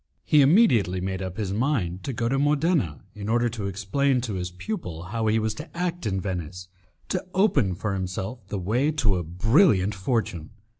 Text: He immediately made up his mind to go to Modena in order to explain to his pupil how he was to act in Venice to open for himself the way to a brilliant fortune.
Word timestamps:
He 0.25 0.41
immediately 0.41 0.99
made 0.99 1.21
up 1.21 1.37
his 1.37 1.53
mind 1.53 2.03
to 2.05 2.11
go 2.11 2.27
to 2.27 2.39
Modena 2.39 3.03
in 3.13 3.29
order 3.29 3.49
to 3.49 3.67
explain 3.67 4.19
to 4.21 4.33
his 4.33 4.49
pupil 4.49 5.03
how 5.03 5.27
he 5.27 5.37
was 5.37 5.53
to 5.53 5.77
act 5.77 6.07
in 6.07 6.19
Venice 6.19 6.69
to 7.09 7.23
open 7.35 7.75
for 7.75 7.93
himself 7.93 8.47
the 8.47 8.57
way 8.57 8.89
to 8.93 9.17
a 9.17 9.23
brilliant 9.23 9.93
fortune. 9.93 10.49